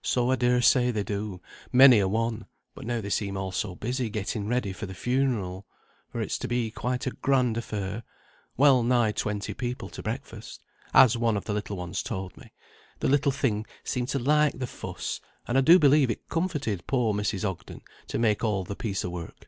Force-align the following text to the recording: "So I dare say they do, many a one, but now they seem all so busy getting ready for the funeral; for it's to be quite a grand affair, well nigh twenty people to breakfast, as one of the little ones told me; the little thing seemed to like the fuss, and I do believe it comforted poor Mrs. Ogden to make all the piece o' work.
"So 0.00 0.30
I 0.30 0.36
dare 0.36 0.62
say 0.62 0.90
they 0.90 1.02
do, 1.02 1.42
many 1.70 1.98
a 1.98 2.08
one, 2.08 2.46
but 2.74 2.86
now 2.86 3.02
they 3.02 3.10
seem 3.10 3.36
all 3.36 3.52
so 3.52 3.74
busy 3.74 4.08
getting 4.08 4.48
ready 4.48 4.72
for 4.72 4.86
the 4.86 4.94
funeral; 4.94 5.66
for 6.08 6.22
it's 6.22 6.38
to 6.38 6.48
be 6.48 6.70
quite 6.70 7.06
a 7.06 7.10
grand 7.10 7.58
affair, 7.58 8.02
well 8.56 8.82
nigh 8.82 9.12
twenty 9.12 9.52
people 9.52 9.90
to 9.90 10.02
breakfast, 10.02 10.62
as 10.94 11.18
one 11.18 11.36
of 11.36 11.44
the 11.44 11.52
little 11.52 11.76
ones 11.76 12.02
told 12.02 12.38
me; 12.38 12.54
the 13.00 13.08
little 13.08 13.32
thing 13.32 13.66
seemed 13.84 14.08
to 14.08 14.18
like 14.18 14.58
the 14.58 14.66
fuss, 14.66 15.20
and 15.46 15.58
I 15.58 15.60
do 15.60 15.78
believe 15.78 16.10
it 16.10 16.26
comforted 16.30 16.86
poor 16.86 17.12
Mrs. 17.12 17.46
Ogden 17.46 17.82
to 18.06 18.18
make 18.18 18.42
all 18.42 18.64
the 18.64 18.76
piece 18.76 19.04
o' 19.04 19.10
work. 19.10 19.46